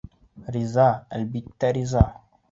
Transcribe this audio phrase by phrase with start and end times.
[0.53, 0.85] Риза,
[1.17, 2.03] әлбиттә, риза!